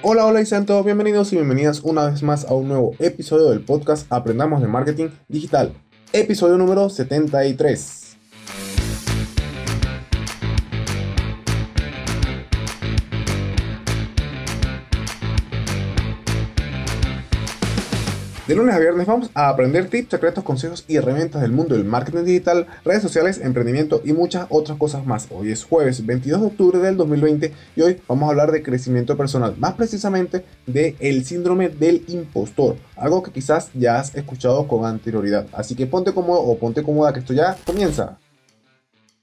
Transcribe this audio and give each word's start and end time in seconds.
Hola, 0.00 0.26
hola 0.26 0.40
y 0.40 0.46
sean 0.46 0.64
todos 0.64 0.84
bienvenidos 0.84 1.32
y 1.32 1.36
bienvenidas 1.36 1.80
una 1.80 2.08
vez 2.08 2.22
más 2.22 2.44
a 2.44 2.54
un 2.54 2.68
nuevo 2.68 2.94
episodio 3.00 3.50
del 3.50 3.64
podcast 3.64 4.06
Aprendamos 4.12 4.60
de 4.60 4.68
Marketing 4.68 5.08
Digital, 5.26 5.72
episodio 6.12 6.56
número 6.56 6.88
73. 6.88 8.07
De 18.48 18.54
lunes 18.54 18.74
a 18.74 18.78
viernes 18.78 19.06
vamos 19.06 19.30
a 19.34 19.50
aprender 19.50 19.90
tips, 19.90 20.08
secretos, 20.08 20.42
consejos 20.42 20.86
y 20.88 20.96
herramientas 20.96 21.42
del 21.42 21.52
mundo 21.52 21.74
del 21.74 21.84
marketing 21.84 22.24
digital, 22.24 22.66
redes 22.82 23.02
sociales, 23.02 23.42
emprendimiento 23.44 24.00
y 24.06 24.14
muchas 24.14 24.46
otras 24.48 24.78
cosas 24.78 25.04
más. 25.04 25.28
Hoy 25.30 25.52
es 25.52 25.64
jueves 25.64 26.06
22 26.06 26.40
de 26.40 26.46
octubre 26.46 26.78
del 26.78 26.96
2020 26.96 27.52
y 27.76 27.82
hoy 27.82 28.00
vamos 28.08 28.26
a 28.26 28.30
hablar 28.30 28.50
de 28.50 28.62
crecimiento 28.62 29.18
personal, 29.18 29.54
más 29.58 29.74
precisamente 29.74 30.46
de 30.66 30.96
el 30.98 31.26
síndrome 31.26 31.68
del 31.68 32.04
impostor, 32.08 32.76
algo 32.96 33.22
que 33.22 33.32
quizás 33.32 33.70
ya 33.74 33.98
has 33.98 34.14
escuchado 34.14 34.66
con 34.66 34.86
anterioridad. 34.86 35.46
Así 35.52 35.74
que 35.74 35.86
ponte 35.86 36.14
cómodo 36.14 36.40
o 36.40 36.58
ponte 36.58 36.82
cómoda 36.82 37.12
que 37.12 37.20
esto 37.20 37.34
ya 37.34 37.54
comienza. 37.66 38.18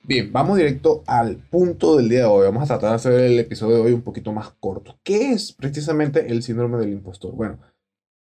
Bien, 0.03 0.31
vamos 0.31 0.55
directo 0.55 1.01
al 1.07 1.37
punto 1.37 1.97
del 1.97 2.09
día 2.09 2.19
de 2.19 2.25
hoy. 2.25 2.45
Vamos 2.45 2.61
a 2.65 2.67
tratar 2.67 2.91
de 2.91 2.95
hacer 2.97 3.13
el 3.13 3.39
episodio 3.39 3.77
de 3.77 3.81
hoy 3.81 3.93
un 3.93 4.03
poquito 4.03 4.31
más 4.31 4.51
corto. 4.59 4.99
¿Qué 5.01 5.31
es 5.31 5.51
precisamente 5.51 6.31
el 6.31 6.43
síndrome 6.43 6.77
del 6.77 6.91
impostor? 6.91 7.33
Bueno, 7.33 7.57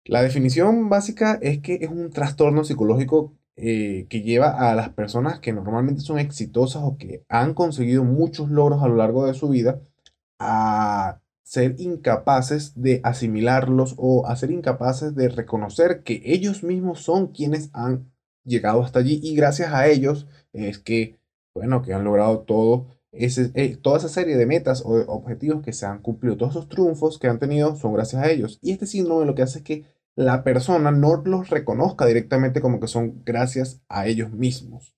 la 0.08 0.22
definición 0.22 0.88
básica 0.88 1.38
es 1.40 1.60
que 1.60 1.78
es 1.82 1.90
un 1.90 2.10
trastorno 2.10 2.64
psicológico 2.64 3.34
eh, 3.56 4.06
que 4.08 4.22
lleva 4.22 4.70
a 4.70 4.74
las 4.74 4.88
personas 4.90 5.40
que 5.40 5.52
normalmente 5.52 6.00
son 6.00 6.18
exitosas 6.18 6.82
o 6.82 6.96
que 6.96 7.24
han 7.28 7.54
conseguido 7.54 8.04
muchos 8.04 8.50
logros 8.50 8.82
a 8.82 8.88
lo 8.88 8.96
largo 8.96 9.26
de 9.26 9.34
su 9.34 9.48
vida 9.48 9.80
a 10.38 11.20
ser 11.42 11.76
incapaces 11.78 12.80
de 12.80 13.00
asimilarlos 13.04 13.94
o 13.98 14.26
a 14.26 14.36
ser 14.36 14.50
incapaces 14.50 15.14
de 15.14 15.28
reconocer 15.28 16.02
que 16.02 16.22
ellos 16.24 16.62
mismos 16.62 17.00
son 17.00 17.28
quienes 17.28 17.70
han 17.72 18.10
llegado 18.44 18.82
hasta 18.82 19.00
allí 19.00 19.20
y 19.22 19.34
gracias 19.34 19.72
a 19.72 19.88
ellos 19.88 20.26
es 20.52 20.78
que, 20.78 21.18
bueno, 21.54 21.82
que 21.82 21.94
han 21.94 22.04
logrado 22.04 22.44
ese, 23.12 23.50
eh, 23.54 23.76
toda 23.76 23.98
esa 23.98 24.08
serie 24.08 24.36
de 24.36 24.46
metas 24.46 24.82
o 24.84 24.94
objetivos 25.08 25.62
que 25.62 25.72
se 25.72 25.86
han 25.86 26.00
cumplido, 26.00 26.36
todos 26.36 26.52
esos 26.52 26.68
triunfos 26.68 27.18
que 27.18 27.28
han 27.28 27.38
tenido 27.38 27.76
son 27.76 27.92
gracias 27.94 28.22
a 28.22 28.30
ellos. 28.30 28.58
Y 28.62 28.72
este 28.72 28.86
síndrome 28.86 29.26
lo 29.26 29.34
que 29.34 29.42
hace 29.42 29.58
es 29.58 29.64
que 29.64 29.97
la 30.18 30.42
persona 30.42 30.90
no 30.90 31.22
los 31.24 31.48
reconozca 31.48 32.04
directamente 32.04 32.60
como 32.60 32.80
que 32.80 32.88
son 32.88 33.22
gracias 33.24 33.82
a 33.88 34.08
ellos 34.08 34.32
mismos. 34.32 34.96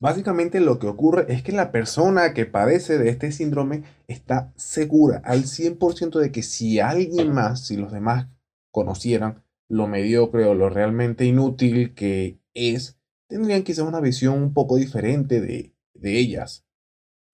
Básicamente 0.00 0.60
lo 0.60 0.78
que 0.78 0.86
ocurre 0.86 1.26
es 1.28 1.42
que 1.42 1.52
la 1.52 1.70
persona 1.72 2.32
que 2.32 2.46
padece 2.46 2.96
de 2.96 3.10
este 3.10 3.32
síndrome 3.32 3.82
está 4.08 4.50
segura 4.56 5.20
al 5.26 5.42
100% 5.42 6.18
de 6.18 6.32
que 6.32 6.42
si 6.42 6.80
alguien 6.80 7.34
más, 7.34 7.66
si 7.66 7.76
los 7.76 7.92
demás 7.92 8.28
conocieran 8.70 9.44
lo 9.68 9.88
mediocre 9.88 10.46
o 10.46 10.54
lo 10.54 10.70
realmente 10.70 11.26
inútil 11.26 11.92
que 11.94 12.40
es, 12.54 12.98
tendrían 13.28 13.64
quizás 13.64 13.86
una 13.86 14.00
visión 14.00 14.42
un 14.42 14.54
poco 14.54 14.76
diferente 14.76 15.42
de, 15.42 15.74
de 15.92 16.18
ellas. 16.18 16.64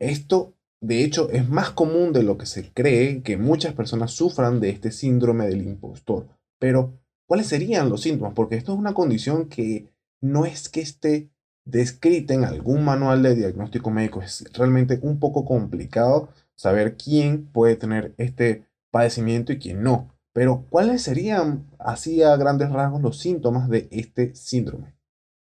Esto, 0.01 0.57
de 0.81 1.05
hecho, 1.05 1.31
es 1.31 1.49
más 1.49 1.71
común 1.71 2.13
de 2.13 2.25
lo 2.25 2.37
que 2.37 2.47
se 2.47 2.73
cree 2.73 3.23
que 3.23 3.37
muchas 3.37 3.75
personas 3.75 4.11
sufran 4.11 4.59
de 4.59 4.71
este 4.71 4.91
síndrome 4.91 5.47
del 5.47 5.63
impostor. 5.63 6.27
Pero 6.59 6.99
¿Cuáles 7.29 7.47
serían 7.47 7.91
los 7.91 8.01
síntomas? 8.01 8.33
Porque 8.33 8.57
esto 8.57 8.73
es 8.73 8.79
una 8.79 8.95
condición 8.95 9.51
que 9.51 9.93
no 10.23 10.47
es 10.47 10.71
que 10.71 10.81
esté 10.81 11.29
descrita 11.67 12.33
en 12.33 12.45
algún 12.45 12.83
manual 12.83 13.23
de 13.23 13.35
diagnóstico 13.35 13.91
médico. 13.91 14.23
Es 14.23 14.51
realmente 14.55 14.99
un 15.03 15.21
poco 15.21 15.45
complicado 15.45 16.31
saber 16.55 16.97
quién 16.97 17.45
puede 17.45 17.77
tener 17.77 18.15
este 18.17 18.65
padecimiento 18.91 19.53
y 19.53 19.59
quién 19.59 19.83
no. 19.83 20.09
Pero, 20.33 20.65
¿cuáles 20.71 21.03
serían, 21.03 21.67
así 21.79 22.23
a 22.23 22.35
grandes 22.37 22.71
rasgos, 22.71 23.03
los 23.03 23.19
síntomas 23.19 23.69
de 23.69 23.89
este 23.91 24.35
síndrome? 24.35 24.95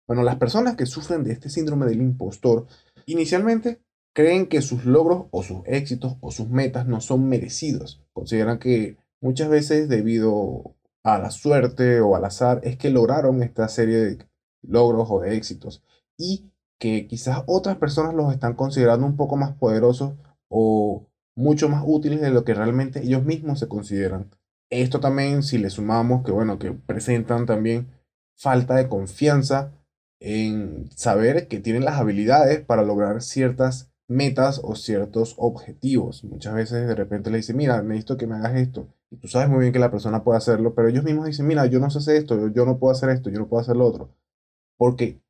Bueno, 0.07 0.23
las 0.23 0.37
personas 0.37 0.77
que 0.77 0.87
sufren 0.87 1.23
de 1.23 1.33
este 1.33 1.51
síndrome 1.51 1.85
del 1.85 2.01
impostor, 2.01 2.67
inicialmente 3.05 3.83
creen 4.15 4.47
que 4.47 4.63
sus 4.63 4.87
logros 4.87 5.27
o 5.33 5.43
sus 5.43 5.59
éxitos 5.67 6.17
o 6.23 6.31
sus 6.31 6.49
metas 6.49 6.87
no 6.87 7.03
son 7.03 7.29
merecidos. 7.29 8.03
Consideran 8.15 8.59
que 8.59 8.97
muchas 9.21 9.51
veces 9.51 9.91
debido 9.91 10.75
a 11.05 11.19
la 11.19 11.31
suerte 11.31 12.01
o 12.01 12.17
al 12.17 12.25
azar 12.25 12.61
es 12.65 12.77
que 12.77 12.91
lograron 12.91 13.43
esta 13.43 13.69
serie 13.69 13.97
de 13.99 14.27
logros 14.63 15.09
o 15.11 15.21
de 15.21 15.37
éxitos 15.37 15.85
y 16.17 16.51
que 16.81 17.07
quizás 17.07 17.43
otras 17.47 17.77
personas 17.77 18.15
los 18.15 18.33
están 18.33 18.55
considerando 18.55 19.07
un 19.07 19.17
poco 19.17 19.37
más 19.37 19.53
poderosos 19.53 20.15
o 20.49 21.07
mucho 21.37 21.69
más 21.69 21.85
útiles 21.87 22.21
de 22.21 22.31
lo 22.31 22.45
que 22.45 22.55
realmente 22.55 23.03
ellos 23.03 23.25
mismos 23.25 23.59
se 23.59 23.69
consideran. 23.69 24.31
Esto 24.71 24.99
también 24.99 25.43
si 25.43 25.59
le 25.59 25.71
sumamos 25.71 26.25
que 26.25 26.33
bueno, 26.33 26.59
que 26.59 26.73
presentan 26.73 27.47
también 27.47 27.91
falta 28.35 28.75
de 28.75 28.89
confianza 28.89 29.73
en 30.21 30.91
saber 30.97 31.49
que 31.49 31.61
tienen 31.61 31.85
las 31.85 31.99
habilidades 31.99 32.65
para 32.65 32.83
lograr 32.83 33.21
ciertas 33.21 33.94
metas 34.09 34.61
o 34.63 34.77
ciertos 34.77 35.35
objetivos. 35.39 36.25
Muchas 36.25 36.55
veces 36.55 36.87
de 36.87 36.95
repente 36.95 37.31
le 37.31 37.39
dicen, 37.39 37.57
mira, 37.57 37.83
necesito 37.83 38.17
que 38.17 38.27
me 38.27 38.37
hagas 38.37 38.57
esto 38.57 38.89
tú 39.21 39.29
sabes 39.29 39.49
muy 39.49 39.61
bien 39.61 39.73
que 39.73 39.79
la 39.79 39.91
persona 39.91 40.25
puede 40.25 40.39
hacerlo, 40.39 40.75
pero 40.75 40.89
ellos 40.89 41.05
mismos 41.05 41.27
dicen, 41.27 41.47
mira, 41.47 41.67
yo 41.67 41.81
no 41.81 41.91
sé 41.91 41.99
hacer 41.99 42.17
esto, 42.17 42.49
yo, 42.49 42.65
no 42.65 42.79
puedo 42.79 42.93
hacer 42.93 43.11
esto, 43.11 43.31
yo 43.31 43.39
no 43.39 43.49
puedo 43.49 43.63
hacer 43.63 43.77
lo 43.77 43.87
otro. 43.87 44.11
Porque 44.77 45.21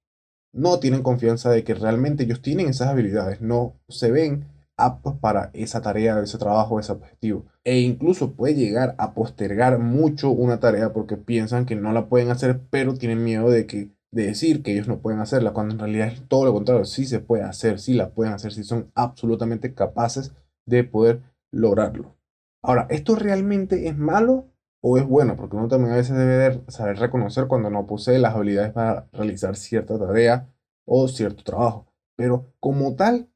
no 0.52 0.78
tienen 0.78 1.02
confianza 1.02 1.50
de 1.50 1.64
que 1.64 1.74
realmente 1.74 2.24
ellos 2.24 2.42
tienen 2.42 2.68
esas 2.68 2.88
habilidades, 2.88 3.40
no 3.40 3.74
se 3.88 4.10
ven 4.10 4.46
aptos 4.76 5.14
para 5.16 5.50
esa 5.52 5.82
tarea, 5.82 6.20
ese 6.20 6.38
trabajo, 6.38 6.80
ese 6.80 6.92
objetivo. 6.92 7.46
E 7.64 7.80
incluso 7.80 8.32
puede 8.32 8.54
llegar 8.54 8.94
a 8.98 9.14
postergar 9.14 9.78
mucho 9.78 10.30
una 10.30 10.60
tarea 10.60 10.92
porque 10.92 11.16
piensan 11.16 11.66
que 11.66 11.76
no 11.76 11.92
la 11.92 12.06
pueden 12.06 12.30
hacer, 12.30 12.60
pero 12.70 12.94
tienen 12.94 13.22
miedo 13.22 13.50
de 13.50 13.66
que 13.66 13.90
de 14.14 14.26
decir 14.26 14.62
que 14.62 14.72
ellos 14.72 14.86
no 14.86 15.00
pueden 15.00 15.20
hacerla, 15.20 15.52
cuando 15.52 15.74
en 15.74 15.80
realidad 15.80 16.08
es 16.08 16.28
todo 16.28 16.44
lo 16.44 16.52
contrario, 16.52 16.84
sí 16.84 17.04
se 17.04 17.18
puede 17.18 17.42
hacer, 17.42 17.80
sí 17.80 17.94
la 17.94 18.10
pueden 18.10 18.32
hacer, 18.32 18.52
sí 18.52 18.62
son 18.62 18.90
absolutamente 18.94 19.74
capaces 19.74 20.32
de 20.66 20.84
poder 20.84 21.22
lograrlo. 21.50 22.16
Ahora, 22.62 22.86
¿esto 22.90 23.16
realmente 23.16 23.88
es 23.88 23.98
malo 23.98 24.46
o 24.80 24.98
es 24.98 25.06
bueno? 25.06 25.36
Porque 25.36 25.56
uno 25.56 25.68
también 25.68 25.92
a 25.92 25.96
veces 25.96 26.16
debe 26.16 26.62
saber 26.68 26.98
reconocer 26.98 27.48
cuando 27.48 27.70
no 27.70 27.86
posee 27.86 28.18
las 28.20 28.34
habilidades 28.34 28.72
para 28.72 29.08
realizar 29.12 29.56
cierta 29.56 29.98
tarea 29.98 30.48
o 30.86 31.08
cierto 31.08 31.42
trabajo. 31.42 31.92
Pero 32.16 32.54
como 32.60 32.94
tal, 32.94 33.28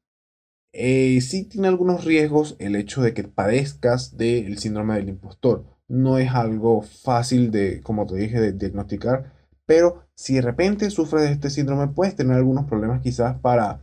eh, 0.71 1.19
sí 1.21 1.43
tiene 1.43 1.67
algunos 1.67 2.05
riesgos 2.05 2.55
el 2.59 2.75
hecho 2.75 3.01
de 3.01 3.13
que 3.13 3.23
padezcas 3.25 4.15
del 4.17 4.57
síndrome 4.59 4.95
del 4.95 5.09
impostor. 5.09 5.65
No 5.89 6.17
es 6.17 6.31
algo 6.31 6.81
fácil 6.81 7.51
de, 7.51 7.81
como 7.81 8.05
te 8.05 8.15
dije, 8.15 8.39
de 8.39 8.53
diagnosticar, 8.53 9.38
pero 9.69 10.01
si 10.15 10.33
de 10.33 10.41
repente 10.41 10.89
sufres 10.89 11.21
de 11.21 11.31
este 11.31 11.51
síndrome, 11.51 11.89
puedes 11.89 12.15
tener 12.15 12.35
algunos 12.37 12.65
problemas 12.65 13.01
quizás 13.01 13.37
para 13.37 13.81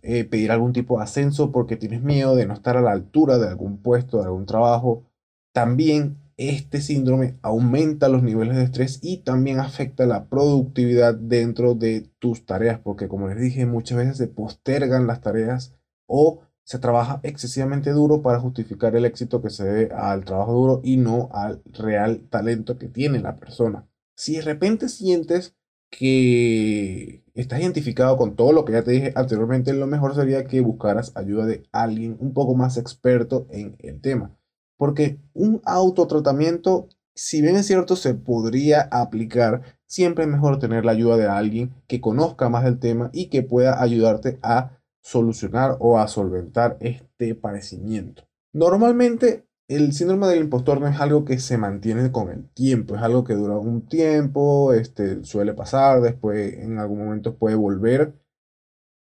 eh, 0.00 0.24
pedir 0.24 0.50
algún 0.50 0.72
tipo 0.72 0.96
de 0.96 1.04
ascenso 1.04 1.52
porque 1.52 1.76
tienes 1.76 2.02
miedo 2.02 2.34
de 2.34 2.46
no 2.46 2.54
estar 2.54 2.78
a 2.78 2.80
la 2.80 2.92
altura 2.92 3.36
de 3.36 3.46
algún 3.46 3.82
puesto, 3.82 4.16
de 4.16 4.24
algún 4.24 4.46
trabajo. 4.46 5.04
También 5.52 6.16
este 6.38 6.80
síndrome 6.80 7.36
aumenta 7.42 8.08
los 8.08 8.22
niveles 8.22 8.56
de 8.56 8.62
estrés 8.64 8.98
y 9.02 9.18
también 9.18 9.60
afecta 9.60 10.06
la 10.06 10.24
productividad 10.24 11.14
dentro 11.14 11.74
de 11.74 12.10
tus 12.18 12.46
tareas, 12.46 12.80
porque 12.80 13.06
como 13.06 13.28
les 13.28 13.38
dije, 13.38 13.66
muchas 13.66 13.98
veces 13.98 14.16
se 14.16 14.28
postergan 14.28 15.06
las 15.06 15.20
tareas 15.20 15.74
o 16.06 16.40
se 16.64 16.78
trabaja 16.78 17.20
excesivamente 17.24 17.90
duro 17.90 18.22
para 18.22 18.40
justificar 18.40 18.96
el 18.96 19.04
éxito 19.04 19.42
que 19.42 19.50
se 19.50 19.64
debe 19.64 19.94
al 19.94 20.24
trabajo 20.24 20.54
duro 20.54 20.80
y 20.82 20.96
no 20.96 21.28
al 21.30 21.60
real 21.66 22.22
talento 22.30 22.78
que 22.78 22.88
tiene 22.88 23.20
la 23.20 23.36
persona. 23.36 23.86
Si 24.16 24.36
de 24.36 24.42
repente 24.42 24.88
sientes 24.88 25.54
que 25.90 27.22
estás 27.34 27.60
identificado 27.60 28.16
con 28.16 28.34
todo 28.34 28.52
lo 28.52 28.64
que 28.64 28.72
ya 28.72 28.82
te 28.82 28.92
dije 28.92 29.12
anteriormente, 29.14 29.72
lo 29.74 29.86
mejor 29.86 30.14
sería 30.14 30.44
que 30.46 30.60
buscaras 30.62 31.12
ayuda 31.14 31.46
de 31.46 31.64
alguien 31.70 32.16
un 32.18 32.32
poco 32.32 32.54
más 32.54 32.78
experto 32.78 33.46
en 33.50 33.76
el 33.78 34.00
tema. 34.00 34.34
Porque 34.78 35.20
un 35.34 35.60
autotratamiento, 35.64 36.88
si 37.14 37.42
bien 37.42 37.56
es 37.56 37.66
cierto, 37.66 37.94
se 37.94 38.14
podría 38.14 38.88
aplicar, 38.90 39.78
siempre 39.86 40.24
es 40.24 40.30
mejor 40.30 40.58
tener 40.58 40.84
la 40.84 40.92
ayuda 40.92 41.18
de 41.18 41.28
alguien 41.28 41.74
que 41.86 42.00
conozca 42.00 42.48
más 42.48 42.64
del 42.64 42.78
tema 42.78 43.10
y 43.12 43.26
que 43.28 43.42
pueda 43.42 43.82
ayudarte 43.82 44.38
a 44.42 44.80
solucionar 45.02 45.76
o 45.78 45.98
a 45.98 46.08
solventar 46.08 46.78
este 46.80 47.34
padecimiento. 47.34 48.24
Normalmente 48.52 49.45
el 49.68 49.92
síndrome 49.92 50.28
del 50.28 50.44
impostor 50.44 50.80
no 50.80 50.86
es 50.86 51.00
algo 51.00 51.24
que 51.24 51.38
se 51.38 51.58
mantiene 51.58 52.12
con 52.12 52.30
el 52.30 52.48
tiempo, 52.50 52.94
es 52.96 53.02
algo 53.02 53.24
que 53.24 53.34
dura 53.34 53.56
un 53.58 53.86
tiempo, 53.86 54.72
este, 54.72 55.24
suele 55.24 55.54
pasar, 55.54 56.00
después 56.00 56.54
en 56.54 56.78
algún 56.78 56.98
momento 56.98 57.36
puede 57.36 57.56
volver. 57.56 58.14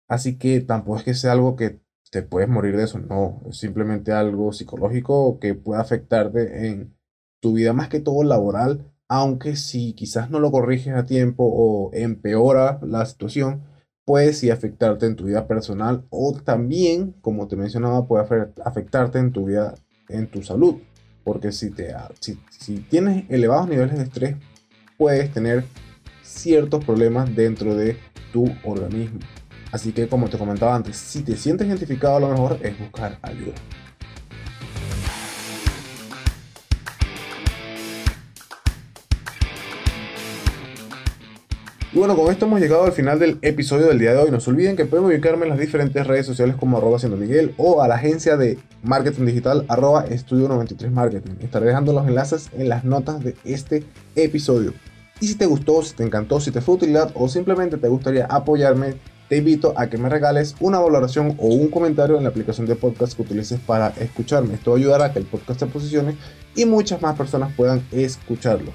Así 0.07 0.37
que 0.37 0.61
tampoco 0.61 0.99
es 0.99 1.03
que 1.03 1.13
sea 1.13 1.33
algo 1.33 1.55
que 1.55 1.81
te 2.11 2.23
puedes 2.23 2.49
morir 2.49 2.77
de 2.77 2.83
eso, 2.83 2.99
no, 2.99 3.41
es 3.49 3.57
simplemente 3.57 4.13
algo 4.13 4.53
psicológico 4.53 5.39
que 5.39 5.53
puede 5.55 5.81
afectarte 5.81 6.67
en 6.67 6.95
tu 7.41 7.53
vida 7.53 7.73
más 7.73 7.89
que 7.89 7.99
todo 7.99 8.23
laboral, 8.23 8.93
aunque 9.09 9.57
si 9.57 9.93
quizás 9.93 10.29
no 10.29 10.39
lo 10.39 10.51
corriges 10.51 10.95
a 10.95 11.05
tiempo 11.05 11.43
o 11.45 11.91
empeora 11.93 12.79
la 12.83 13.05
situación, 13.05 13.63
puede 14.05 14.31
sí 14.31 14.49
afectarte 14.49 15.05
en 15.05 15.17
tu 15.17 15.25
vida 15.25 15.47
personal 15.47 16.05
o 16.09 16.33
también, 16.41 17.11
como 17.21 17.49
te 17.49 17.57
mencionaba, 17.57 18.07
puede 18.07 18.25
afectarte 18.63 19.19
en 19.19 19.33
tu 19.33 19.45
vida 19.45 19.75
en 20.09 20.27
tu 20.27 20.43
salud. 20.43 20.75
porque 21.23 21.51
si, 21.51 21.71
te, 21.71 21.93
si, 22.21 22.79
tienes 22.89 23.25
elevados 23.29 23.67
niveles 23.67 23.97
de 23.97 24.03
estrés, 24.03 24.35
puedes 24.97 25.29
tener 25.33 25.65
ciertos 26.23 26.85
problemas 26.85 27.35
dentro 27.35 27.75
de 27.75 27.97
tu 28.31 28.45
organismo. 28.63 29.19
Así 29.73 29.91
que 29.91 30.07
como 30.07 30.29
te 30.29 30.37
comentaba 30.37 30.73
antes, 30.73 30.95
si 30.95 31.23
te 31.23 31.35
sientes 31.35 31.67
identificado, 31.67 32.21
lo 32.21 32.29
mejor 32.29 32.59
es 32.63 32.79
buscar 32.79 33.19
ayuda. 33.21 33.55
Y 41.97 41.99
bueno, 41.99 42.15
con 42.15 42.31
esto 42.31 42.45
hemos 42.45 42.59
llegado 42.59 42.83
al 42.83 42.91
final 42.91 43.17
del 43.17 43.39
episodio 43.41 43.87
del 43.87 43.97
día 43.97 44.13
de 44.13 44.19
hoy. 44.19 44.29
No 44.29 44.39
se 44.39 44.51
olviden 44.51 44.75
que 44.75 44.85
pueden 44.85 45.07
ubicarme 45.07 45.45
en 45.45 45.49
las 45.49 45.57
diferentes 45.57 46.05
redes 46.05 46.27
sociales 46.27 46.55
como 46.55 46.77
arroba 46.77 46.99
siendo 46.99 47.17
Miguel 47.17 47.55
o 47.57 47.81
a 47.81 47.87
la 47.87 47.95
agencia 47.95 48.37
de 48.37 48.59
marketing 48.83 49.25
digital 49.25 49.65
arroba 49.67 50.05
estudio 50.05 50.47
93 50.47 50.91
marketing. 50.91 51.31
Estaré 51.39 51.65
dejando 51.65 51.93
los 51.93 52.07
enlaces 52.07 52.51
en 52.55 52.69
las 52.69 52.83
notas 52.83 53.23
de 53.23 53.35
este 53.45 53.83
episodio. 54.15 54.75
Y 55.19 55.27
si 55.29 55.35
te 55.39 55.47
gustó, 55.47 55.81
si 55.81 55.95
te 55.95 56.03
encantó, 56.03 56.39
si 56.39 56.51
te 56.51 56.61
fue 56.61 56.75
utilidad 56.75 57.09
o 57.15 57.27
simplemente 57.29 57.77
te 57.77 57.87
gustaría 57.87 58.27
apoyarme, 58.27 58.97
te 59.27 59.37
invito 59.37 59.73
a 59.75 59.87
que 59.87 59.97
me 59.97 60.07
regales 60.07 60.55
una 60.59 60.77
valoración 60.77 61.33
o 61.39 61.47
un 61.47 61.69
comentario 61.69 62.17
en 62.17 62.23
la 62.25 62.29
aplicación 62.29 62.67
de 62.67 62.75
podcast 62.75 63.13
que 63.13 63.23
utilices 63.23 63.59
para 63.59 63.87
escucharme. 63.99 64.53
Esto 64.53 64.75
ayudará 64.75 65.05
a 65.05 65.13
que 65.13 65.19
el 65.19 65.25
podcast 65.25 65.61
se 65.61 65.65
posicione 65.65 66.15
y 66.55 66.65
muchas 66.65 67.01
más 67.01 67.17
personas 67.17 67.51
puedan 67.57 67.81
escucharlo. 67.91 68.71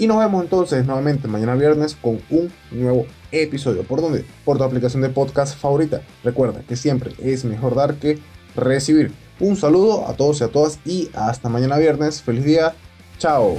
Y 0.00 0.06
nos 0.06 0.18
vemos 0.18 0.42
entonces 0.42 0.86
nuevamente 0.86 1.28
mañana 1.28 1.54
viernes 1.54 1.94
con 1.94 2.22
un 2.30 2.50
nuevo 2.70 3.04
episodio. 3.30 3.82
¿Por 3.82 4.00
dónde? 4.00 4.24
Por 4.46 4.56
tu 4.56 4.64
aplicación 4.64 5.02
de 5.02 5.10
podcast 5.10 5.54
favorita. 5.58 6.00
Recuerda 6.24 6.62
que 6.66 6.74
siempre 6.74 7.12
es 7.22 7.44
mejor 7.44 7.74
dar 7.74 7.96
que 7.96 8.18
recibir. 8.56 9.12
Un 9.40 9.56
saludo 9.56 10.08
a 10.08 10.14
todos 10.14 10.40
y 10.40 10.44
a 10.44 10.48
todas 10.48 10.78
y 10.86 11.10
hasta 11.12 11.50
mañana 11.50 11.76
viernes. 11.76 12.22
Feliz 12.22 12.44
día. 12.46 12.74
Chao. 13.18 13.58